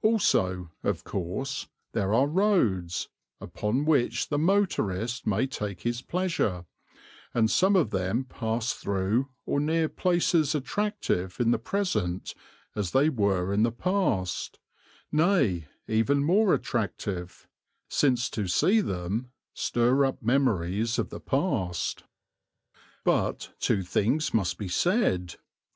Also, 0.00 0.70
of 0.84 1.02
course, 1.02 1.66
there 1.90 2.14
are 2.14 2.26
the 2.28 2.34
roads, 2.34 3.08
upon 3.40 3.84
which 3.84 4.28
the 4.28 4.38
motorist 4.38 5.26
may 5.26 5.44
take 5.44 5.80
his 5.80 6.02
pleasure, 6.02 6.66
and 7.34 7.50
some 7.50 7.74
of 7.74 7.90
them 7.90 8.22
pass 8.22 8.74
through 8.74 9.28
or 9.44 9.58
near 9.58 9.88
places 9.88 10.54
attractive 10.54 11.36
in 11.40 11.50
the 11.50 11.58
present 11.58 12.32
as 12.76 12.92
they 12.92 13.08
were 13.08 13.52
in 13.52 13.64
the 13.64 13.72
past, 13.72 14.60
nay, 15.10 15.66
even 15.88 16.22
more 16.22 16.54
attractive, 16.54 17.48
since 17.88 18.30
to 18.30 18.46
see 18.46 18.80
them 18.80 19.32
stir 19.52 20.04
up 20.04 20.20
the 20.20 20.26
memories 20.26 20.96
of 20.96 21.10
the 21.10 21.18
past. 21.18 22.04
But 23.02 23.50
two 23.58 23.82
things 23.82 24.32
must 24.32 24.58
be 24.58 24.68
said. 24.68 25.34